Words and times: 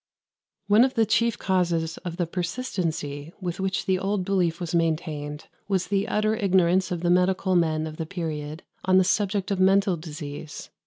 62. 0.65 0.71
One 0.73 0.83
of 0.83 0.95
the 0.95 1.05
chief 1.05 1.37
causes 1.37 1.97
of 1.99 2.17
the 2.17 2.25
persistency 2.25 3.31
with 3.39 3.59
which 3.59 3.85
the 3.85 3.99
old 3.99 4.25
belief 4.25 4.59
was 4.59 4.73
maintained 4.73 5.45
was 5.67 5.89
the 5.89 6.07
utter 6.07 6.35
ignorance 6.35 6.89
of 6.91 7.01
the 7.01 7.11
medical 7.11 7.55
men 7.55 7.85
of 7.85 7.97
the 7.97 8.07
period 8.07 8.63
on 8.83 8.97
the 8.97 9.03
subject 9.03 9.51
of 9.51 9.59
mental 9.59 9.95
disease. 9.97 10.71